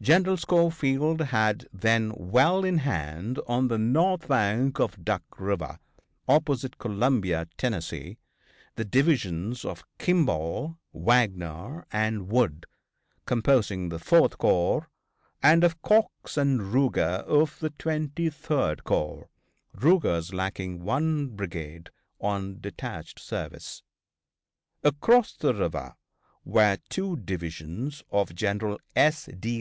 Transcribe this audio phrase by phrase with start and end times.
[0.00, 5.80] General Schofield had then well in hand on the north bank of Duck River,
[6.28, 8.16] opposite Columbia, Tennessee,
[8.76, 12.66] the divisions of Kimball, Wagner and Wood,
[13.26, 14.88] composing the Fourth corps,
[15.42, 19.28] and of Cox and Ruger, of the Twenty third corps,
[19.76, 23.82] Ruger's lacking one brigade on detached service.
[24.84, 25.94] Across the river
[26.44, 29.28] were two divisions of General S.
[29.36, 29.52] D.